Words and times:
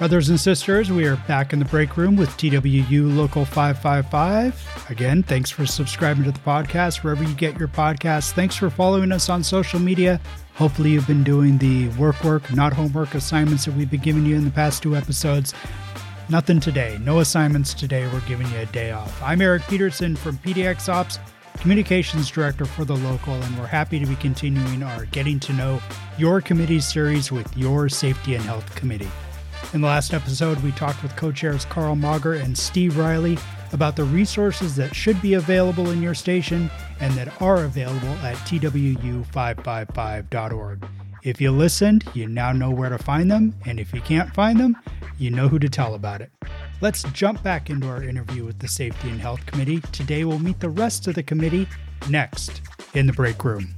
Brothers 0.00 0.30
and 0.30 0.40
sisters, 0.40 0.90
we 0.90 1.04
are 1.06 1.16
back 1.28 1.52
in 1.52 1.58
the 1.58 1.66
break 1.66 1.98
room 1.98 2.16
with 2.16 2.30
TWU 2.38 3.14
Local 3.14 3.44
555. 3.44 4.86
Again, 4.88 5.22
thanks 5.22 5.50
for 5.50 5.66
subscribing 5.66 6.24
to 6.24 6.32
the 6.32 6.38
podcast 6.38 7.04
wherever 7.04 7.22
you 7.22 7.34
get 7.34 7.58
your 7.58 7.68
podcasts. 7.68 8.32
Thanks 8.32 8.56
for 8.56 8.70
following 8.70 9.12
us 9.12 9.28
on 9.28 9.44
social 9.44 9.78
media. 9.78 10.18
Hopefully, 10.54 10.92
you've 10.92 11.06
been 11.06 11.22
doing 11.22 11.58
the 11.58 11.88
work 11.98 12.24
work, 12.24 12.50
not 12.54 12.72
homework 12.72 13.14
assignments 13.14 13.66
that 13.66 13.74
we've 13.74 13.90
been 13.90 14.00
giving 14.00 14.24
you 14.24 14.36
in 14.36 14.46
the 14.46 14.50
past 14.50 14.82
two 14.82 14.96
episodes. 14.96 15.52
Nothing 16.30 16.60
today. 16.60 16.96
No 17.02 17.18
assignments 17.18 17.74
today. 17.74 18.08
We're 18.10 18.20
giving 18.20 18.50
you 18.52 18.60
a 18.60 18.66
day 18.66 18.92
off. 18.92 19.22
I'm 19.22 19.42
Eric 19.42 19.64
Peterson 19.68 20.16
from 20.16 20.38
PDX 20.38 20.88
Ops, 20.88 21.18
Communications 21.58 22.30
Director 22.30 22.64
for 22.64 22.86
the 22.86 22.96
local, 22.96 23.34
and 23.34 23.58
we're 23.58 23.66
happy 23.66 23.98
to 23.98 24.06
be 24.06 24.16
continuing 24.16 24.82
our 24.82 25.04
Getting 25.04 25.38
to 25.40 25.52
Know 25.52 25.78
Your 26.16 26.40
Committee 26.40 26.80
series 26.80 27.30
with 27.30 27.54
your 27.54 27.90
Safety 27.90 28.34
and 28.34 28.44
Health 28.44 28.74
Committee. 28.74 29.10
In 29.72 29.82
the 29.82 29.86
last 29.86 30.12
episode, 30.12 30.58
we 30.64 30.72
talked 30.72 31.00
with 31.00 31.14
co 31.14 31.30
chairs 31.30 31.64
Karl 31.64 31.94
Mager 31.94 32.42
and 32.42 32.58
Steve 32.58 32.98
Riley 32.98 33.38
about 33.72 33.94
the 33.94 34.02
resources 34.02 34.74
that 34.74 34.96
should 34.96 35.22
be 35.22 35.34
available 35.34 35.90
in 35.90 36.02
your 36.02 36.14
station 36.14 36.68
and 36.98 37.14
that 37.14 37.40
are 37.40 37.62
available 37.62 38.08
at 38.24 38.34
twu555.org. 38.38 40.88
If 41.22 41.40
you 41.40 41.52
listened, 41.52 42.02
you 42.14 42.26
now 42.26 42.50
know 42.50 42.72
where 42.72 42.90
to 42.90 42.98
find 42.98 43.30
them, 43.30 43.54
and 43.64 43.78
if 43.78 43.94
you 43.94 44.00
can't 44.00 44.34
find 44.34 44.58
them, 44.58 44.76
you 45.18 45.30
know 45.30 45.46
who 45.46 45.60
to 45.60 45.68
tell 45.68 45.94
about 45.94 46.20
it. 46.20 46.32
Let's 46.80 47.04
jump 47.12 47.40
back 47.44 47.70
into 47.70 47.86
our 47.86 48.02
interview 48.02 48.44
with 48.44 48.58
the 48.58 48.66
Safety 48.66 49.08
and 49.08 49.20
Health 49.20 49.46
Committee. 49.46 49.82
Today, 49.92 50.24
we'll 50.24 50.40
meet 50.40 50.58
the 50.58 50.70
rest 50.70 51.06
of 51.06 51.14
the 51.14 51.22
committee 51.22 51.68
next 52.08 52.60
in 52.94 53.06
the 53.06 53.12
break 53.12 53.44
room. 53.44 53.72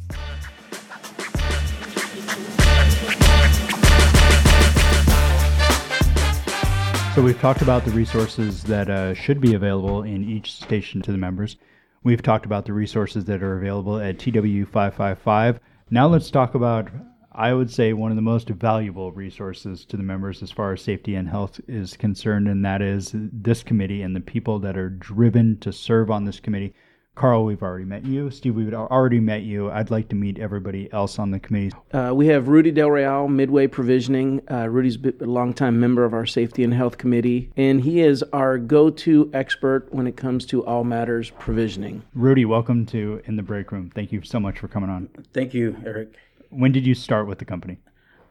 So 7.15 7.21
we've 7.21 7.39
talked 7.39 7.61
about 7.61 7.85
the 7.85 7.91
resources 7.91 8.63
that 8.63 8.89
uh, 8.89 9.13
should 9.13 9.39
be 9.39 9.53
available 9.53 10.03
in 10.03 10.25
each 10.25 10.55
station 10.55 11.03
to 11.03 11.13
the 11.13 11.19
members. 11.19 11.57
We've 12.03 12.23
talked 12.23 12.47
about 12.47 12.65
the 12.65 12.73
resources 12.73 13.27
that 13.27 13.43
are 13.43 13.59
available 13.59 13.99
at 13.99 14.17
TW555. 14.17 15.59
Now 15.91 16.07
let's 16.07 16.31
talk 16.31 16.55
about, 16.55 16.89
I 17.31 17.53
would 17.53 17.71
say, 17.71 17.93
one 17.93 18.13
of 18.13 18.17
the 18.17 18.23
most 18.23 18.49
valuable 18.49 19.13
resources 19.13 19.85
to 19.87 19.99
the 19.99 20.03
members 20.03 20.43
as 20.43 20.51
far 20.51 20.73
as 20.73 20.81
safety 20.81 21.15
and 21.15 21.29
health 21.29 21.61
is 21.69 21.99
concerned, 21.99 22.49
and 22.49 22.65
that 22.65 22.81
is 22.81 23.11
this 23.15 23.63
committee 23.63 24.01
and 24.01 24.17
the 24.17 24.21
people 24.21 24.59
that 24.61 24.79
are 24.79 24.89
driven 24.89 25.59
to 25.59 25.71
serve 25.71 26.11
on 26.11 26.25
this 26.25 26.41
committee. 26.41 26.73
Karl, 27.15 27.45
we've 27.45 27.63
already 27.63 27.85
met 27.85 28.07
you. 28.07 28.31
Steve, 28.31 28.55
we've 28.55 28.73
already 28.73 29.21
met 29.21 29.43
you. 29.43 29.71
I'd 29.71 29.91
like 29.91 30.09
to 30.09 30.17
meet 30.17 30.39
everybody 30.39 30.91
else 30.95 31.19
on 31.19 31.31
the 31.31 31.39
committee. 31.39 31.71
Uh, 31.93 32.13
we 32.15 32.27
have 32.29 32.49
Rudy 32.49 32.71
Del 32.71 32.91
Real, 32.91 33.29
Midway 33.29 33.67
Provisioning. 33.67 34.41
Uh, 34.51 34.67
Rudy's 34.69 34.97
a 34.97 35.25
longtime 35.27 35.79
member 35.79 36.07
of 36.07 36.15
our 36.15 36.25
Safety 36.25 36.65
and 36.65 36.73
Health 36.73 36.97
Committee, 36.97 37.53
and 37.55 37.83
he 37.83 38.01
is 38.01 38.23
our 38.33 38.57
go 38.57 38.89
to 38.89 39.31
expert 39.35 39.93
when 39.93 40.07
it 40.07 40.17
comes 40.17 40.47
to 40.47 40.65
all 40.65 40.85
matters 40.85 41.29
provisioning. 41.39 42.03
Rudy, 42.15 42.47
welcome 42.47 42.87
to 42.87 43.21
In 43.27 43.37
the 43.37 43.43
Break 43.43 43.73
Room. 43.73 43.91
Thank 43.95 44.11
you 44.11 44.23
so 44.23 44.41
much 44.41 44.59
for 44.59 44.69
coming 44.69 44.89
on. 44.89 45.11
Thank 45.35 45.53
you, 45.53 45.77
Eric. 45.85 46.17
When 46.49 46.73
did 46.73 46.87
you 46.87 46.95
start 46.95 47.27
with 47.27 47.39
the 47.39 47.45
company? 47.45 47.77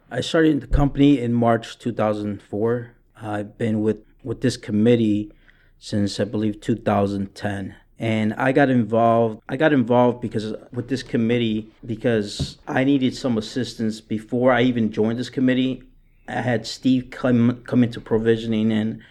I 0.09 0.21
started 0.21 0.59
the 0.59 0.67
company 0.67 1.19
in 1.19 1.33
March 1.33 1.77
2004. 1.77 2.95
I've 3.21 3.59
been 3.59 3.81
with, 3.81 3.99
with 4.23 4.41
this 4.41 4.57
committee 4.57 5.31
since 5.77 6.19
I 6.19 6.23
believe 6.23 6.59
2010 6.61 7.75
and 8.01 8.33
I 8.33 8.51
got 8.51 8.71
involved. 8.71 9.43
I 9.47 9.57
got 9.57 9.73
involved 9.73 10.21
because 10.21 10.55
with 10.73 10.89
this 10.89 11.03
committee 11.03 11.69
because 11.85 12.57
I 12.67 12.83
needed 12.83 13.15
some 13.15 13.37
assistance 13.37 14.01
before 14.01 14.51
I 14.51 14.63
even 14.63 14.91
joined 14.91 15.19
this 15.19 15.29
committee. 15.29 15.83
I 16.27 16.41
had 16.41 16.65
Steve 16.65 17.11
come 17.11 17.61
come 17.61 17.83
into 17.83 18.01
provisioning, 18.01 18.71
and 18.71 19.01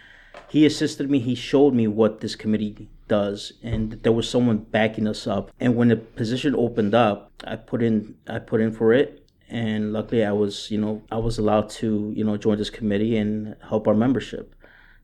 he 0.49 0.65
assisted 0.65 1.09
me. 1.09 1.19
He 1.19 1.35
showed 1.35 1.73
me 1.73 1.87
what 1.87 2.19
this 2.19 2.35
committee 2.35 2.89
does, 3.07 3.53
and 3.63 3.93
there 4.03 4.11
was 4.11 4.29
someone 4.29 4.57
backing 4.57 5.07
us 5.07 5.25
up. 5.25 5.51
And 5.57 5.77
when 5.77 5.87
the 5.87 5.95
position 5.95 6.53
opened 6.53 6.93
up, 6.93 7.31
I 7.45 7.55
put 7.55 7.81
in 7.81 8.15
I 8.27 8.39
put 8.39 8.59
in 8.59 8.73
for 8.73 8.91
it, 8.91 9.25
and 9.47 9.93
luckily 9.93 10.25
I 10.25 10.33
was 10.33 10.69
you 10.69 10.77
know 10.77 11.01
I 11.09 11.17
was 11.17 11.37
allowed 11.37 11.69
to 11.79 12.11
you 12.13 12.25
know 12.25 12.35
join 12.35 12.57
this 12.57 12.69
committee 12.69 13.15
and 13.15 13.55
help 13.69 13.87
our 13.87 13.95
membership. 13.95 14.53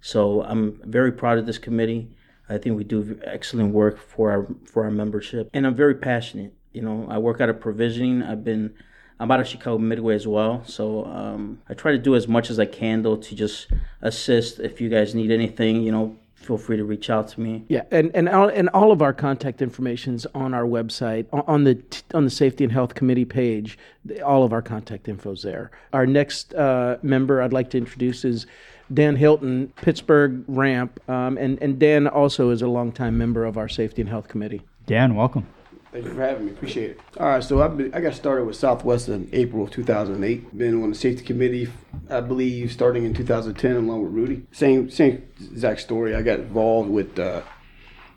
So 0.01 0.43
I'm 0.43 0.81
very 0.83 1.13
proud 1.13 1.37
of 1.37 1.45
this 1.45 1.57
committee. 1.57 2.09
I 2.49 2.57
think 2.57 2.77
we 2.77 2.83
do 2.83 3.19
excellent 3.23 3.73
work 3.73 3.97
for 3.97 4.31
our 4.31 4.47
for 4.65 4.85
our 4.85 4.91
membership, 4.91 5.49
and 5.53 5.65
I'm 5.67 5.75
very 5.75 5.95
passionate. 5.95 6.53
You 6.73 6.81
know, 6.81 7.07
I 7.09 7.17
work 7.17 7.41
out 7.41 7.49
of 7.49 7.59
provisioning. 7.59 8.23
I've 8.23 8.43
been 8.43 8.73
I'm 9.19 9.31
out 9.31 9.39
of 9.39 9.47
Chicago 9.47 9.77
Midway 9.77 10.15
as 10.15 10.27
well, 10.27 10.63
so 10.65 11.05
um, 11.05 11.61
I 11.67 11.73
try 11.73 11.91
to 11.91 11.97
do 11.97 12.15
as 12.15 12.27
much 12.27 12.49
as 12.49 12.59
I 12.59 12.65
can 12.65 13.01
though 13.01 13.17
to 13.17 13.35
just 13.35 13.67
assist. 14.01 14.59
If 14.59 14.79
you 14.79 14.89
guys 14.89 15.15
need 15.15 15.31
anything, 15.31 15.81
you 15.81 15.91
know, 15.91 16.15
feel 16.35 16.57
free 16.57 16.77
to 16.77 16.85
reach 16.85 17.09
out 17.09 17.27
to 17.29 17.41
me. 17.41 17.65
Yeah, 17.67 17.83
and 17.91 18.11
and 18.13 18.29
all, 18.29 18.47
and 18.47 18.69
all 18.69 18.91
of 18.91 19.01
our 19.01 19.13
contact 19.13 19.61
information 19.61 20.15
is 20.15 20.25
on 20.35 20.53
our 20.53 20.65
website 20.65 21.25
on 21.31 21.63
the 21.63 21.81
on 22.13 22.25
the 22.25 22.29
Safety 22.29 22.63
and 22.63 22.71
Health 22.71 22.95
Committee 22.95 23.25
page. 23.25 23.77
All 24.23 24.43
of 24.43 24.53
our 24.53 24.61
contact 24.61 25.07
info 25.09 25.31
is 25.31 25.41
there. 25.41 25.71
Our 25.93 26.05
next 26.05 26.53
uh, 26.53 26.97
member 27.01 27.41
I'd 27.41 27.53
like 27.53 27.71
to 27.71 27.77
introduce 27.77 28.23
is 28.23 28.45
Dan 28.93 29.15
Hilton, 29.17 29.73
Pittsburgh 29.75 30.43
Ramp, 30.47 30.99
um, 31.09 31.37
and 31.37 31.61
and 31.61 31.77
Dan 31.77 32.07
also 32.07 32.49
is 32.51 32.61
a 32.61 32.67
longtime 32.67 33.17
member 33.17 33.43
of 33.45 33.57
our 33.57 33.67
Safety 33.67 34.01
and 34.01 34.09
Health 34.09 34.27
Committee. 34.27 34.61
Dan, 34.85 35.15
welcome. 35.15 35.45
Thank 35.91 36.05
you 36.05 36.13
for 36.13 36.21
having 36.21 36.45
me. 36.45 36.51
Appreciate 36.51 36.91
it. 36.91 36.99
All 37.19 37.27
right, 37.27 37.43
so 37.43 37.61
I've 37.61 37.77
been, 37.77 37.93
I 37.93 38.01
got 38.01 38.13
started 38.13 38.45
with 38.45 38.55
Southwest 38.55 39.07
in 39.07 39.29
April 39.31 39.63
of 39.63 39.71
2008. 39.71 40.57
Been 40.57 40.83
on 40.83 40.89
the 40.89 40.95
safety 40.95 41.23
committee, 41.23 41.69
I 42.09 42.21
believe, 42.21 42.71
starting 42.71 43.03
in 43.03 43.13
2010, 43.13 43.75
along 43.75 44.03
with 44.03 44.11
Rudy. 44.11 44.45
Same 44.51 44.89
same 44.89 45.27
exact 45.51 45.81
story. 45.81 46.15
I 46.15 46.21
got 46.21 46.39
involved 46.39 46.89
with 46.89 47.17
uh, 47.19 47.41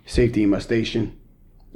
safety 0.04 0.42
in 0.42 0.50
my 0.50 0.58
station. 0.58 1.18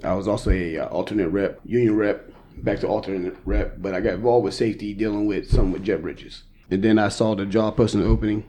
I 0.03 0.15
was 0.15 0.29
also 0.29 0.51
a 0.51 0.79
uh, 0.79 0.87
alternate 0.89 1.29
rep, 1.29 1.61
union 1.65 1.97
rep, 1.97 2.31
back 2.59 2.81
to 2.81 2.87
alternate 2.87 3.37
rep. 3.45 3.77
But 3.79 3.95
I 3.95 4.01
got 4.01 4.15
involved 4.15 4.45
with 4.45 4.55
safety, 4.55 4.95
dealing 4.95 5.27
with 5.27 5.51
some 5.51 5.73
with 5.73 5.85
jet 5.85 6.03
bridges. 6.03 6.43
And 6.71 6.83
then 6.83 6.99
I 6.99 7.09
saw 7.09 7.35
the 7.35 7.47
job 7.47 7.77
posting 7.77 8.03
opening 8.03 8.45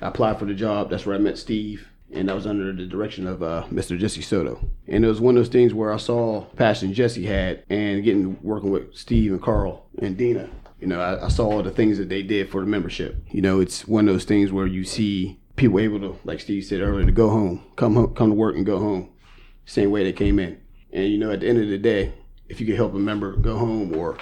I 0.00 0.08
applied 0.08 0.38
for 0.38 0.44
the 0.44 0.54
job. 0.54 0.90
That's 0.90 1.06
where 1.06 1.16
I 1.16 1.18
met 1.18 1.38
Steve, 1.38 1.88
and 2.12 2.30
I 2.30 2.34
was 2.34 2.46
under 2.46 2.72
the 2.72 2.86
direction 2.86 3.26
of 3.26 3.42
uh, 3.42 3.64
Mr. 3.70 3.98
Jesse 3.98 4.22
Soto. 4.22 4.60
And 4.86 5.04
it 5.04 5.08
was 5.08 5.20
one 5.20 5.36
of 5.36 5.40
those 5.42 5.52
things 5.52 5.74
where 5.74 5.92
I 5.92 5.96
saw 5.96 6.44
passion 6.56 6.94
Jesse 6.94 7.26
had, 7.26 7.64
and 7.68 8.04
getting 8.04 8.38
working 8.42 8.70
with 8.70 8.94
Steve 8.96 9.32
and 9.32 9.42
Karl 9.42 9.86
and 9.98 10.16
Dina. 10.16 10.48
You 10.80 10.86
know, 10.86 11.00
I, 11.00 11.26
I 11.26 11.28
saw 11.28 11.62
the 11.62 11.72
things 11.72 11.98
that 11.98 12.08
they 12.08 12.22
did 12.22 12.50
for 12.50 12.60
the 12.60 12.66
membership. 12.66 13.16
You 13.30 13.42
know, 13.42 13.60
it's 13.60 13.88
one 13.88 14.06
of 14.06 14.14
those 14.14 14.24
things 14.24 14.52
where 14.52 14.66
you 14.66 14.84
see 14.84 15.40
people 15.56 15.80
able 15.80 15.98
to, 16.00 16.16
like 16.24 16.38
Steve 16.38 16.64
said 16.64 16.80
earlier, 16.80 17.04
to 17.04 17.12
go 17.12 17.30
home, 17.30 17.64
come 17.74 17.94
home, 17.94 18.14
come 18.14 18.30
to 18.30 18.34
work 18.34 18.54
and 18.54 18.64
go 18.64 18.78
home, 18.78 19.10
same 19.66 19.90
way 19.90 20.04
they 20.04 20.12
came 20.12 20.38
in. 20.38 20.60
And 20.92 21.08
you 21.08 21.18
know, 21.18 21.32
at 21.32 21.40
the 21.40 21.48
end 21.48 21.60
of 21.60 21.68
the 21.68 21.78
day, 21.78 22.12
if 22.48 22.60
you 22.60 22.66
can 22.66 22.76
help 22.76 22.94
a 22.94 22.98
member 22.98 23.32
go 23.32 23.58
home 23.58 23.94
or 23.96 24.16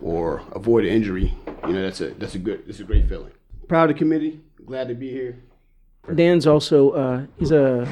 or 0.00 0.42
avoid 0.52 0.84
an 0.84 0.90
injury, 0.90 1.34
you 1.66 1.72
know, 1.72 1.82
that's 1.82 2.02
a 2.02 2.10
that's 2.10 2.34
a 2.34 2.38
good 2.38 2.64
that's 2.66 2.80
a 2.80 2.84
great 2.84 3.08
feeling. 3.08 3.32
Proud 3.66 3.90
of 3.90 3.96
the 3.96 3.98
committee 3.98 4.40
glad 4.66 4.88
to 4.88 4.94
be 4.94 5.10
here. 5.10 5.42
Dan's 6.14 6.46
also 6.46 6.90
uh, 6.90 7.26
he's 7.38 7.50
a 7.50 7.88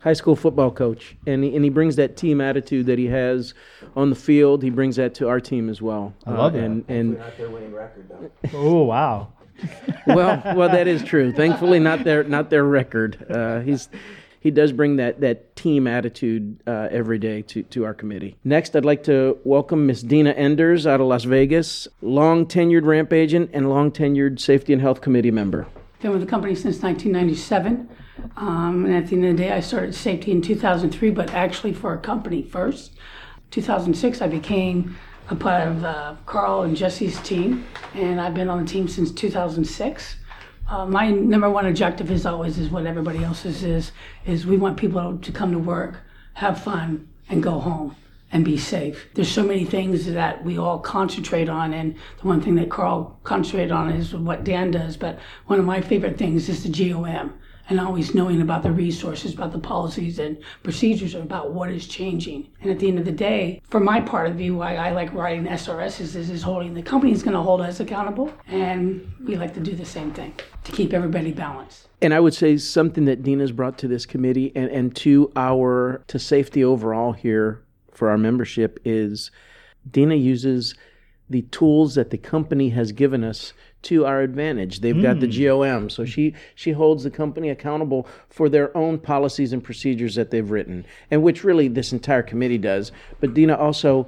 high 0.00 0.12
school 0.12 0.36
football 0.36 0.70
coach, 0.70 1.16
and 1.26 1.42
he, 1.44 1.54
and 1.56 1.64
he 1.64 1.70
brings 1.70 1.96
that 1.96 2.16
team 2.16 2.40
attitude 2.40 2.86
that 2.86 2.98
he 2.98 3.06
has 3.06 3.54
on 3.96 4.10
the 4.10 4.16
field. 4.16 4.62
He 4.62 4.70
brings 4.70 4.96
that 4.96 5.14
to 5.16 5.28
our 5.28 5.40
team 5.40 5.70
as 5.70 5.80
well. 5.80 6.14
I 6.26 6.32
love 6.32 6.54
uh, 6.54 6.58
that. 6.58 6.64
And 6.64 6.84
and 6.88 7.18
Not 7.18 7.36
their 7.38 7.50
winning 7.50 7.72
record 7.72 8.08
though. 8.08 8.30
Oh 8.54 8.82
wow. 8.84 9.32
well, 10.08 10.42
well, 10.56 10.68
that 10.68 10.88
is 10.88 11.02
true. 11.04 11.32
Thankfully, 11.32 11.78
not 11.78 12.04
their 12.04 12.24
not 12.24 12.50
their 12.50 12.64
record. 12.64 13.24
Uh, 13.30 13.60
he's 13.60 13.88
he 14.40 14.50
does 14.50 14.72
bring 14.72 14.96
that 14.96 15.20
that 15.20 15.56
team 15.56 15.86
attitude 15.86 16.60
uh, 16.66 16.88
every 16.90 17.18
day 17.18 17.42
to 17.42 17.62
to 17.62 17.84
our 17.84 17.94
committee. 17.94 18.36
Next, 18.44 18.76
I'd 18.76 18.84
like 18.84 19.04
to 19.04 19.38
welcome 19.44 19.86
Miss 19.86 20.02
Dina 20.02 20.32
Enders 20.32 20.86
out 20.86 21.00
of 21.00 21.06
Las 21.06 21.24
Vegas, 21.24 21.88
long 22.02 22.46
tenured 22.46 22.84
ramp 22.84 23.12
agent 23.12 23.50
and 23.54 23.70
long 23.70 23.90
tenured 23.90 24.40
safety 24.40 24.72
and 24.72 24.82
health 24.82 25.00
committee 25.00 25.30
member. 25.30 25.66
Been 26.04 26.12
with 26.12 26.20
the 26.20 26.26
company 26.26 26.54
since 26.54 26.82
1997. 26.82 27.88
Um, 28.36 28.84
and 28.84 28.94
at 28.94 29.06
the 29.06 29.16
end 29.16 29.24
of 29.24 29.36
the 29.38 29.42
day, 29.42 29.52
I 29.52 29.60
started 29.60 29.94
safety 29.94 30.32
in 30.32 30.42
2003, 30.42 31.10
but 31.12 31.32
actually 31.32 31.72
for 31.72 31.94
a 31.94 31.98
company 31.98 32.42
first. 32.42 32.92
2006, 33.52 34.20
I 34.20 34.26
became 34.26 34.98
a 35.30 35.34
part 35.34 35.66
of 35.66 35.82
uh, 35.82 36.16
Karl 36.26 36.60
and 36.60 36.76
Jesse's 36.76 37.18
team, 37.20 37.66
and 37.94 38.20
I've 38.20 38.34
been 38.34 38.50
on 38.50 38.62
the 38.62 38.70
team 38.70 38.86
since 38.86 39.10
2006. 39.12 40.16
Uh, 40.68 40.84
my 40.84 41.10
number 41.10 41.48
one 41.48 41.64
objective 41.64 42.10
is 42.10 42.26
always 42.26 42.58
is 42.58 42.68
what 42.68 42.84
everybody 42.84 43.24
else's 43.24 43.64
is 43.64 43.92
is 44.26 44.44
we 44.44 44.58
want 44.58 44.76
people 44.76 45.16
to 45.16 45.32
come 45.32 45.52
to 45.52 45.58
work, 45.58 46.02
have 46.34 46.62
fun, 46.62 47.08
and 47.30 47.42
go 47.42 47.58
home 47.60 47.96
and 48.34 48.44
be 48.44 48.58
safe. 48.58 49.06
There's 49.14 49.30
so 49.30 49.44
many 49.44 49.64
things 49.64 50.06
that 50.06 50.44
we 50.44 50.58
all 50.58 50.80
concentrate 50.80 51.48
on, 51.48 51.72
and 51.72 51.94
the 52.20 52.26
one 52.26 52.42
thing 52.42 52.56
that 52.56 52.68
Karl 52.68 53.16
concentrated 53.22 53.70
on 53.70 53.90
is 53.90 54.12
what 54.12 54.42
Dan 54.42 54.72
does. 54.72 54.96
But 54.96 55.20
one 55.46 55.60
of 55.60 55.64
my 55.64 55.80
favorite 55.80 56.18
things 56.18 56.48
is 56.48 56.64
the 56.64 56.68
GOM, 56.68 57.32
and 57.70 57.80
always 57.80 58.12
knowing 58.12 58.42
about 58.42 58.64
the 58.64 58.72
resources, 58.72 59.34
about 59.34 59.52
the 59.52 59.60
policies 59.60 60.18
and 60.18 60.36
procedures, 60.64 61.14
about 61.14 61.52
what 61.52 61.70
is 61.70 61.86
changing. 61.86 62.50
And 62.60 62.72
at 62.72 62.80
the 62.80 62.88
end 62.88 62.98
of 62.98 63.04
the 63.04 63.12
day, 63.12 63.62
for 63.68 63.78
my 63.78 64.00
part 64.00 64.26
of 64.26 64.36
the 64.36 64.50
why 64.50 64.74
I 64.74 64.90
like 64.90 65.14
writing 65.14 65.46
SRSs 65.46 66.16
is, 66.16 66.28
is 66.28 66.42
holding 66.42 66.74
the 66.74 66.82
company 66.82 67.12
is 67.12 67.22
going 67.22 67.34
to 67.36 67.40
hold 67.40 67.60
us 67.60 67.78
accountable, 67.78 68.32
and 68.48 69.08
we 69.24 69.36
like 69.36 69.54
to 69.54 69.60
do 69.60 69.76
the 69.76 69.86
same 69.86 70.12
thing 70.12 70.34
to 70.64 70.72
keep 70.72 70.92
everybody 70.92 71.30
balanced. 71.30 71.86
And 72.02 72.12
I 72.12 72.18
would 72.18 72.34
say 72.34 72.56
something 72.56 73.04
that 73.04 73.22
Dina's 73.22 73.52
brought 73.52 73.78
to 73.78 73.88
this 73.88 74.04
committee 74.06 74.50
and, 74.56 74.68
and 74.70 74.96
to 74.96 75.30
our 75.36 76.02
to 76.08 76.18
safety 76.18 76.64
overall 76.64 77.12
here 77.12 77.63
for 77.96 78.10
our 78.10 78.18
membership 78.18 78.78
is 78.84 79.30
Dina 79.90 80.14
uses 80.14 80.74
the 81.30 81.42
tools 81.42 81.94
that 81.94 82.10
the 82.10 82.18
company 82.18 82.70
has 82.70 82.92
given 82.92 83.24
us 83.24 83.52
to 83.82 84.04
our 84.04 84.20
advantage. 84.20 84.80
They've 84.80 84.94
mm. 84.94 85.02
got 85.02 85.20
the 85.20 85.26
GOM, 85.26 85.90
so 85.90 86.04
she 86.04 86.34
she 86.54 86.72
holds 86.72 87.04
the 87.04 87.10
company 87.10 87.50
accountable 87.50 88.06
for 88.28 88.48
their 88.48 88.74
own 88.76 88.98
policies 88.98 89.52
and 89.52 89.62
procedures 89.62 90.14
that 90.14 90.30
they've 90.30 90.50
written, 90.50 90.84
and 91.10 91.22
which 91.22 91.44
really 91.44 91.68
this 91.68 91.92
entire 91.92 92.22
committee 92.22 92.58
does. 92.58 92.92
But 93.20 93.34
Dina 93.34 93.56
also 93.56 94.06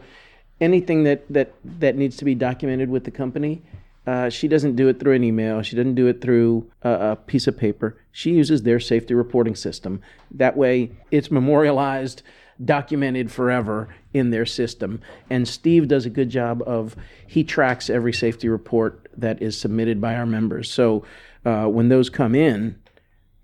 anything 0.60 1.04
that 1.04 1.24
that 1.30 1.54
that 1.64 1.96
needs 1.96 2.16
to 2.18 2.24
be 2.24 2.34
documented 2.34 2.90
with 2.90 3.04
the 3.04 3.10
company. 3.10 3.62
Uh, 4.06 4.30
she 4.30 4.46
doesn't 4.46 4.76
do 4.76 4.86
it 4.86 5.00
through 5.00 5.14
an 5.14 5.24
email. 5.24 5.62
She 5.62 5.74
doesn't 5.74 5.96
do 5.96 6.06
it 6.06 6.20
through 6.20 6.70
a, 6.82 6.90
a 6.90 7.16
piece 7.16 7.48
of 7.48 7.58
paper. 7.58 7.98
She 8.12 8.30
uses 8.30 8.62
their 8.62 8.78
safety 8.78 9.14
reporting 9.14 9.56
system. 9.56 10.00
That 10.30 10.56
way, 10.56 10.92
it's 11.10 11.28
memorialized 11.28 12.22
documented 12.64 13.30
forever 13.30 13.88
in 14.12 14.30
their 14.30 14.46
system. 14.46 15.00
And 15.28 15.46
Steve 15.46 15.88
does 15.88 16.06
a 16.06 16.10
good 16.10 16.30
job 16.30 16.62
of 16.66 16.96
he 17.26 17.44
tracks 17.44 17.90
every 17.90 18.12
safety 18.12 18.48
report 18.48 19.08
that 19.16 19.42
is 19.42 19.58
submitted 19.58 20.00
by 20.00 20.14
our 20.14 20.26
members. 20.26 20.70
So 20.70 21.04
uh, 21.44 21.66
when 21.66 21.88
those 21.88 22.08
come 22.10 22.34
in, 22.34 22.80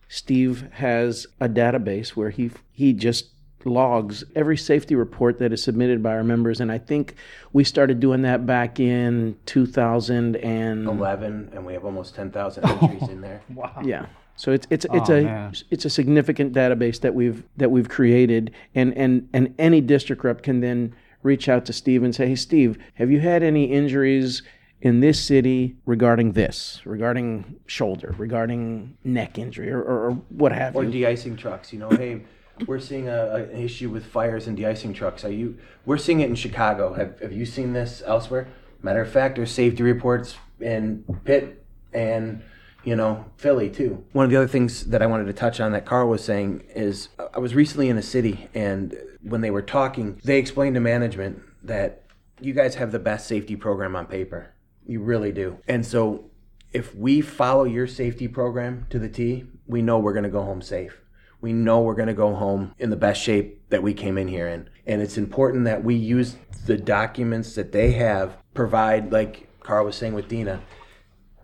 Steve 0.09 0.71
has 0.73 1.27
a 1.41 1.49
database 1.49 2.11
where 2.11 2.31
he 2.31 2.51
he 2.71 2.93
just 2.93 3.32
logs 3.65 4.25
every 4.35 4.57
safety 4.57 4.95
report 4.95 5.39
that 5.39 5.53
is 5.53 5.63
submitted 5.63 6.03
by 6.03 6.13
our 6.13 6.25
members 6.25 6.61
and 6.61 6.73
i 6.73 6.79
think 6.79 7.15
we 7.53 7.65
started 7.65 8.01
doing 8.01 8.23
that 8.23 8.47
back 8.47 8.81
in 8.81 9.37
2011 9.47 11.51
and 11.53 11.67
we 11.67 11.73
have 11.73 11.85
almost 11.85 12.15
10000 12.15 12.65
entries 12.65 13.09
in 13.09 13.21
there 13.21 13.43
wow 13.55 13.81
yeah 13.85 14.07
so 14.37 14.51
it's 14.51 14.67
it's 14.71 14.87
it's 14.93 15.11
oh, 15.11 15.15
a 15.15 15.23
man. 15.23 15.53
it's 15.71 15.85
a 15.85 15.91
significant 15.91 16.53
database 16.53 17.01
that 17.01 17.15
we've 17.15 17.45
that 17.59 17.71
we've 17.71 17.89
created, 17.89 18.53
and 18.75 18.97
and 18.97 19.29
and 19.33 19.55
any 19.59 19.81
district 19.81 20.25
rep 20.25 20.43
can 20.43 20.61
then 20.61 20.95
reach 21.23 21.49
out 21.49 21.65
to 21.67 21.73
Steve 21.73 22.03
and 22.03 22.15
say, 22.15 22.27
"Hey, 22.27 22.37
Steve, 22.37 22.79
have 22.95 23.11
you 23.11 23.21
had 23.21 23.43
any 23.43 23.67
injuries?" 23.67 24.43
in 24.81 24.99
this 24.99 25.23
city 25.23 25.77
regarding 25.87 26.33
this, 26.33 26.81
regarding 26.85 27.55
shoulder, 27.67 28.17
regarding 28.19 28.97
neck 29.05 29.39
injury, 29.39 29.71
or, 29.71 29.81
or, 29.81 30.07
or 30.07 30.11
what 30.31 30.51
have 30.51 30.75
or 30.75 30.83
you. 30.83 30.89
Or 30.89 30.93
de-icing 30.93 31.37
trucks. 31.37 31.73
You 31.73 31.79
know, 31.79 31.91
hey, 31.91 32.23
we're 32.67 32.81
seeing 32.81 33.09
a, 33.09 33.35
an 33.35 33.63
issue 33.63 33.91
with 33.91 34.07
fires 34.07 34.47
and 34.47 34.57
de-icing 34.57 34.93
trucks. 34.93 35.25
Are 35.25 35.33
you? 35.33 35.59
We're 35.85 35.99
seeing 35.99 36.21
it 36.21 36.29
in 36.29 36.35
Chicago. 36.35 36.95
Have 36.95 37.21
Have 37.21 37.33
you 37.33 37.47
seen 37.47 37.73
this 37.73 38.03
elsewhere? 38.07 38.49
Matter 38.83 39.01
of 39.01 39.11
fact, 39.11 39.37
there's 39.37 39.51
safety 39.51 39.83
reports 39.83 40.37
in 40.61 41.05
Pitt 41.25 41.65
and 41.93 42.43
you 42.85 42.97
know, 42.97 43.25
Philly 43.37 43.71
too. 43.71 44.05
One 44.13 44.25
of 44.25 44.31
the 44.31 44.37
other 44.37 44.49
things 44.49 44.87
that 44.87 45.03
I 45.03 45.07
wanted 45.07 45.27
to 45.27 45.33
touch 45.33 45.61
on 45.61 45.73
that 45.73 45.87
Karl 45.87 46.09
was 46.09 46.25
saying 46.25 46.65
is 46.75 47.09
I 47.33 47.39
was 47.39 47.55
recently 47.55 47.89
in 47.89 47.97
a 47.97 48.03
city 48.03 48.49
and 48.55 48.97
when 49.23 49.41
they 49.41 49.51
were 49.51 49.63
talking, 49.63 50.21
they 50.25 50.39
explained 50.39 50.75
to 50.75 50.81
management 50.81 51.43
that 51.63 52.03
you 52.41 52.53
guys 52.53 52.75
have 52.75 52.91
the 52.91 52.99
best 52.99 53.29
safety 53.29 53.55
program 53.55 53.95
on 53.95 54.07
paper. 54.07 54.53
You 54.85 55.01
really 55.01 55.31
do. 55.31 55.59
And 55.69 55.87
so 55.87 56.31
if 56.73 56.95
we 56.95 57.21
follow 57.21 57.65
your 57.65 57.87
safety 57.87 58.27
program 58.27 58.87
to 58.91 58.99
the 58.99 59.09
T, 59.09 59.45
we 59.67 59.81
know 59.81 59.99
we're 59.99 60.13
going 60.13 60.25
to 60.25 60.31
go 60.31 60.43
home 60.43 60.61
safe. 60.61 61.02
We 61.43 61.53
know 61.53 61.83
we're 61.83 61.95
going 61.95 62.09
to 62.09 62.15
go 62.15 62.35
home 62.35 62.75
in 62.79 62.89
the 62.89 62.97
best 62.97 63.21
shape 63.21 63.69
that 63.69 63.83
we 63.83 63.93
came 63.93 64.17
in 64.17 64.29
here 64.29 64.49
in. 64.49 64.71
And 64.87 65.03
it's 65.03 65.19
important 65.19 65.65
that 65.67 65.85
we 65.85 65.95
use 65.95 66.37
the 66.67 66.79
documents 66.79 67.55
that 67.57 67.73
they 67.73 67.93
have, 67.93 68.37
provide, 68.55 69.13
like 69.13 69.49
Karl 69.61 69.85
was 69.85 69.97
saying 69.97 70.15
with 70.15 70.29
Dina, 70.29 70.63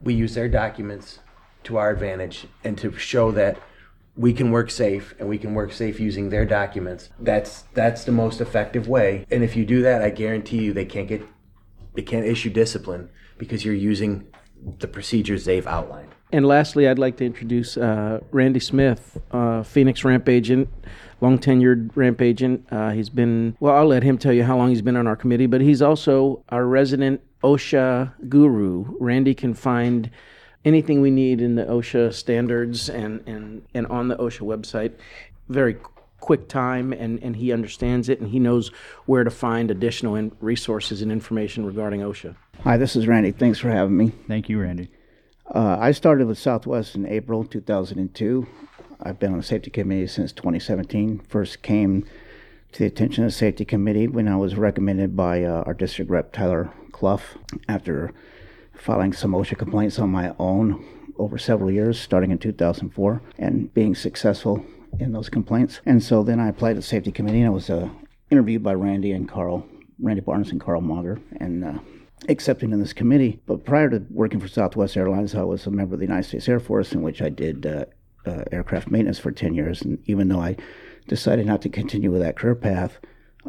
we 0.00 0.14
use 0.14 0.34
their 0.34 0.48
documents 0.48 1.18
to 1.64 1.76
our 1.76 1.90
advantage 1.90 2.46
and 2.64 2.78
to 2.78 2.96
show 2.96 3.30
that 3.32 3.58
we 4.16 4.32
can 4.32 4.50
work 4.50 4.70
safe 4.70 5.14
and 5.18 5.28
we 5.28 5.38
can 5.38 5.54
work 5.54 5.72
safe 5.72 6.00
using 6.00 6.30
their 6.30 6.44
documents. 6.44 7.10
That's 7.20 7.62
that's 7.74 8.04
the 8.04 8.12
most 8.12 8.40
effective 8.40 8.88
way. 8.88 9.24
And 9.30 9.44
if 9.44 9.54
you 9.54 9.64
do 9.64 9.82
that, 9.82 10.02
I 10.02 10.10
guarantee 10.10 10.62
you 10.62 10.72
they 10.72 10.84
can't 10.84 11.08
get 11.08 11.22
they 11.94 12.02
can't 12.02 12.26
issue 12.26 12.50
discipline 12.50 13.10
because 13.38 13.64
you're 13.64 13.74
using 13.74 14.26
the 14.80 14.88
procedures 14.88 15.44
they've 15.44 15.66
outlined. 15.66 16.07
And 16.30 16.46
lastly, 16.46 16.86
I'd 16.88 16.98
like 16.98 17.16
to 17.18 17.24
introduce 17.24 17.76
uh, 17.76 18.20
Randy 18.32 18.60
Smith, 18.60 19.18
uh, 19.30 19.62
Phoenix 19.62 20.04
ramp 20.04 20.28
agent, 20.28 20.68
long 21.20 21.38
tenured 21.38 21.90
ramp 21.96 22.20
agent. 22.20 22.66
Uh, 22.70 22.90
he's 22.90 23.08
been, 23.08 23.56
well, 23.60 23.74
I'll 23.74 23.86
let 23.86 24.02
him 24.02 24.18
tell 24.18 24.32
you 24.32 24.44
how 24.44 24.56
long 24.56 24.68
he's 24.68 24.82
been 24.82 24.96
on 24.96 25.06
our 25.06 25.16
committee, 25.16 25.46
but 25.46 25.60
he's 25.60 25.80
also 25.80 26.44
our 26.50 26.66
resident 26.66 27.22
OSHA 27.42 28.28
guru. 28.28 28.84
Randy 29.00 29.34
can 29.34 29.54
find 29.54 30.10
anything 30.64 31.00
we 31.00 31.10
need 31.10 31.40
in 31.40 31.54
the 31.54 31.64
OSHA 31.64 32.12
standards 32.12 32.90
and, 32.90 33.26
and, 33.26 33.62
and 33.72 33.86
on 33.86 34.08
the 34.08 34.16
OSHA 34.16 34.42
website. 34.42 34.92
Very 35.48 35.78
quick 36.20 36.48
time 36.48 36.92
and, 36.92 37.22
and 37.22 37.36
he 37.36 37.52
understands 37.52 38.08
it 38.08 38.20
and 38.20 38.28
he 38.28 38.38
knows 38.38 38.68
where 39.06 39.24
to 39.24 39.30
find 39.30 39.70
additional 39.70 40.16
in 40.16 40.32
resources 40.40 41.00
and 41.00 41.10
information 41.10 41.64
regarding 41.64 42.00
OSHA. 42.00 42.34
Hi, 42.64 42.76
this 42.76 42.96
is 42.96 43.06
Randy. 43.06 43.30
Thanks 43.30 43.58
for 43.58 43.70
having 43.70 43.96
me. 43.96 44.12
Thank 44.26 44.48
you, 44.48 44.60
Randy. 44.60 44.90
Uh, 45.54 45.78
I 45.80 45.92
started 45.92 46.26
with 46.26 46.38
Southwest 46.38 46.94
in 46.94 47.06
April 47.06 47.42
2002. 47.42 48.46
I've 49.00 49.18
been 49.18 49.32
on 49.32 49.38
the 49.38 49.44
safety 49.44 49.70
committee 49.70 50.06
since 50.06 50.30
2017. 50.32 51.20
First 51.20 51.62
came 51.62 52.04
to 52.72 52.80
the 52.80 52.86
attention 52.86 53.24
of 53.24 53.28
the 53.28 53.36
safety 53.36 53.64
committee 53.64 54.06
when 54.06 54.28
I 54.28 54.36
was 54.36 54.56
recommended 54.56 55.16
by 55.16 55.44
uh, 55.44 55.62
our 55.62 55.72
district 55.72 56.10
rep 56.10 56.32
Tyler 56.32 56.70
Clough 56.92 57.22
after 57.66 58.12
filing 58.74 59.14
some 59.14 59.32
OSHA 59.32 59.56
complaints 59.56 59.98
on 59.98 60.10
my 60.10 60.34
own 60.38 60.84
over 61.16 61.38
several 61.38 61.70
years, 61.70 61.98
starting 61.98 62.30
in 62.30 62.38
2004, 62.38 63.22
and 63.38 63.72
being 63.72 63.94
successful 63.94 64.66
in 65.00 65.12
those 65.12 65.30
complaints. 65.30 65.80
And 65.86 66.02
so 66.02 66.22
then 66.22 66.40
I 66.40 66.48
applied 66.48 66.74
to 66.74 66.80
the 66.80 66.82
safety 66.82 67.10
committee, 67.10 67.38
and 67.38 67.46
I 67.46 67.50
was 67.50 67.70
uh, 67.70 67.88
interviewed 68.30 68.62
by 68.62 68.74
Randy 68.74 69.12
and 69.12 69.26
Karl, 69.26 69.66
Randy 69.98 70.20
Barnes 70.20 70.50
and 70.50 70.60
Karl 70.60 70.82
Mager, 70.82 71.22
and 71.40 71.64
accepted 72.28 72.72
in 72.72 72.80
this 72.80 72.92
committee. 72.92 73.40
But 73.46 73.64
prior 73.64 73.90
to 73.90 74.04
working 74.10 74.40
for 74.40 74.48
Southwest 74.48 74.96
Airlines, 74.96 75.34
I 75.34 75.42
was 75.42 75.66
a 75.66 75.70
member 75.70 75.94
of 75.94 76.00
the 76.00 76.06
United 76.06 76.28
States 76.28 76.48
Air 76.48 76.60
Force, 76.60 76.92
in 76.92 77.02
which 77.02 77.22
I 77.22 77.28
did 77.28 77.66
uh, 77.66 77.84
uh 78.26 78.44
aircraft 78.52 78.90
maintenance 78.90 79.18
for 79.18 79.30
10 79.30 79.54
years. 79.54 79.82
And 79.82 79.98
even 80.06 80.28
though 80.28 80.40
I 80.40 80.56
decided 81.06 81.46
not 81.46 81.62
to 81.62 81.68
continue 81.68 82.10
with 82.10 82.20
that 82.20 82.36
career 82.36 82.54
path, 82.54 82.98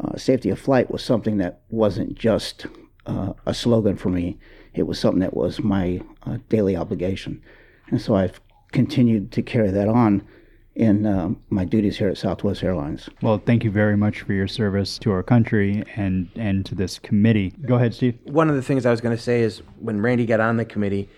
uh, 0.02 0.16
safety 0.16 0.50
of 0.50 0.58
flight 0.58 0.90
was 0.90 1.02
something 1.02 1.38
that 1.38 1.60
wasn't 1.68 2.14
just 2.14 2.66
uh, 3.06 3.32
a 3.46 3.54
slogan 3.54 3.96
for 3.96 4.08
me 4.08 4.38
it 4.74 4.86
was 4.86 4.98
something 4.98 5.20
that 5.20 5.34
was 5.34 5.60
my 5.60 6.00
uh, 6.22 6.38
daily 6.48 6.76
obligation. 6.76 7.42
And 7.88 8.00
so 8.00 8.14
I've 8.14 8.40
continued 8.72 9.32
to 9.32 9.42
carry 9.42 9.70
that 9.70 9.88
on 9.88 10.26
in 10.74 11.04
uh, 11.06 11.30
my 11.50 11.64
duties 11.64 11.98
here 11.98 12.08
at 12.08 12.16
Southwest 12.16 12.62
Airlines. 12.62 13.08
Well, 13.22 13.38
thank 13.44 13.64
you 13.64 13.70
very 13.70 13.96
much 13.96 14.22
for 14.22 14.32
your 14.32 14.48
service 14.48 14.98
to 14.98 15.10
our 15.10 15.22
country 15.22 15.84
and, 15.96 16.28
and 16.36 16.64
to 16.66 16.74
this 16.74 16.98
committee. 16.98 17.52
Go 17.66 17.74
ahead, 17.74 17.94
Steve. 17.94 18.18
One 18.24 18.48
of 18.48 18.56
the 18.56 18.62
things 18.62 18.86
I 18.86 18.90
was 18.90 19.00
going 19.00 19.16
to 19.16 19.22
say 19.22 19.42
is 19.42 19.62
when 19.78 20.00
Randy 20.00 20.26
got 20.26 20.40
on 20.40 20.56
the 20.56 20.64
committee, 20.64 21.08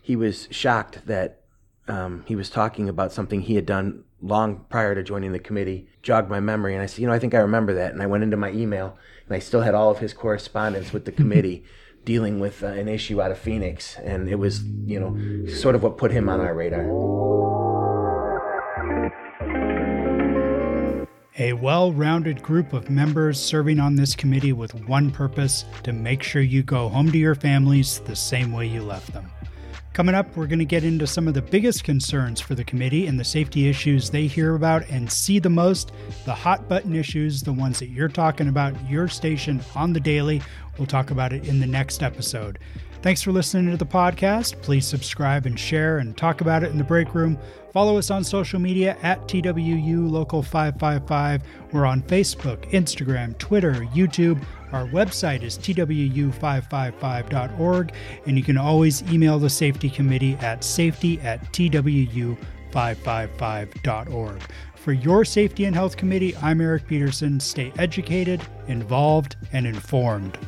he 0.00 0.16
was 0.16 0.48
shocked 0.50 1.06
that 1.06 1.42
um, 1.88 2.24
he 2.26 2.36
was 2.36 2.48
talking 2.48 2.88
about 2.88 3.12
something 3.12 3.42
he 3.42 3.54
had 3.54 3.66
done 3.66 4.04
long 4.20 4.64
prior 4.70 4.94
to 4.94 5.02
joining 5.02 5.32
the 5.32 5.38
committee, 5.38 5.88
jogged 6.02 6.30
my 6.30 6.40
memory. 6.40 6.74
And 6.74 6.82
I 6.82 6.86
said, 6.86 7.00
you 7.00 7.06
know, 7.06 7.12
I 7.12 7.18
think 7.18 7.34
I 7.34 7.38
remember 7.38 7.74
that. 7.74 7.92
And 7.92 8.02
I 8.02 8.06
went 8.06 8.24
into 8.24 8.36
my 8.36 8.50
email 8.50 8.96
and 9.26 9.36
I 9.36 9.40
still 9.40 9.62
had 9.62 9.74
all 9.74 9.90
of 9.90 9.98
his 9.98 10.14
correspondence 10.14 10.92
with 10.92 11.04
the 11.04 11.12
committee 11.12 11.64
dealing 12.04 12.40
with 12.40 12.62
uh, 12.62 12.66
an 12.66 12.88
issue 12.88 13.22
out 13.22 13.30
of 13.30 13.38
Phoenix, 13.38 13.96
and 13.96 14.28
it 14.28 14.36
was 14.36 14.64
you 14.64 14.98
know 14.98 15.46
sort 15.52 15.74
of 15.74 15.82
what 15.82 15.96
put 15.96 16.10
him 16.10 16.28
on 16.28 16.40
our 16.40 16.54
radar. 16.54 16.84
A 21.38 21.54
well 21.54 21.94
rounded 21.94 22.42
group 22.42 22.74
of 22.74 22.90
members 22.90 23.40
serving 23.40 23.80
on 23.80 23.96
this 23.96 24.14
committee 24.14 24.52
with 24.52 24.74
one 24.86 25.10
purpose 25.10 25.64
to 25.82 25.90
make 25.90 26.22
sure 26.22 26.42
you 26.42 26.62
go 26.62 26.90
home 26.90 27.10
to 27.10 27.16
your 27.16 27.34
families 27.34 28.00
the 28.00 28.14
same 28.14 28.52
way 28.52 28.66
you 28.66 28.82
left 28.82 29.14
them. 29.14 29.30
Coming 29.94 30.14
up, 30.14 30.36
we're 30.36 30.46
going 30.46 30.58
to 30.58 30.66
get 30.66 30.84
into 30.84 31.06
some 31.06 31.28
of 31.28 31.32
the 31.32 31.40
biggest 31.40 31.84
concerns 31.84 32.38
for 32.38 32.54
the 32.54 32.64
committee 32.64 33.06
and 33.06 33.18
the 33.18 33.24
safety 33.24 33.66
issues 33.66 34.10
they 34.10 34.26
hear 34.26 34.54
about 34.56 34.86
and 34.90 35.10
see 35.10 35.38
the 35.38 35.48
most, 35.48 35.92
the 36.26 36.34
hot 36.34 36.68
button 36.68 36.94
issues, 36.94 37.40
the 37.40 37.52
ones 37.52 37.78
that 37.78 37.88
you're 37.88 38.08
talking 38.08 38.48
about 38.48 38.74
your 38.90 39.08
station 39.08 39.62
on 39.74 39.94
the 39.94 40.00
daily. 40.00 40.42
We'll 40.76 40.86
talk 40.86 41.10
about 41.10 41.32
it 41.32 41.48
in 41.48 41.60
the 41.60 41.66
next 41.66 42.02
episode. 42.02 42.58
Thanks 43.02 43.20
for 43.20 43.32
listening 43.32 43.70
to 43.72 43.76
the 43.76 43.84
podcast. 43.84 44.62
Please 44.62 44.86
subscribe 44.86 45.44
and 45.44 45.58
share 45.58 45.98
and 45.98 46.16
talk 46.16 46.40
about 46.40 46.62
it 46.62 46.70
in 46.70 46.78
the 46.78 46.84
break 46.84 47.16
room. 47.16 47.36
Follow 47.72 47.98
us 47.98 48.12
on 48.12 48.22
social 48.22 48.60
media 48.60 48.96
at 49.02 49.26
TWU 49.26 50.08
Local 50.08 50.40
555. 50.40 51.42
We're 51.72 51.84
on 51.84 52.02
Facebook, 52.02 52.70
Instagram, 52.70 53.36
Twitter, 53.38 53.72
YouTube. 53.92 54.40
Our 54.70 54.86
website 54.86 55.42
is 55.42 55.58
twu555.org, 55.58 57.92
and 58.26 58.38
you 58.38 58.44
can 58.44 58.56
always 58.56 59.02
email 59.12 59.40
the 59.40 59.50
safety 59.50 59.90
committee 59.90 60.34
at 60.34 60.62
safety 60.62 61.20
at 61.22 61.52
twu 61.52 62.36
555.org. 62.70 64.42
For 64.76 64.92
your 64.92 65.24
Safety 65.24 65.64
and 65.64 65.74
Health 65.74 65.96
Committee, 65.96 66.36
I'm 66.36 66.60
Eric 66.60 66.86
Peterson. 66.86 67.40
Stay 67.40 67.72
educated, 67.78 68.40
involved, 68.68 69.34
and 69.52 69.66
informed. 69.66 70.38